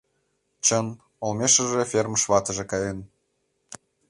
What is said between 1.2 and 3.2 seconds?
олмешыже фермыш ватыже каен.